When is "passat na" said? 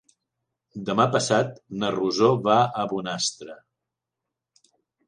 1.17-1.91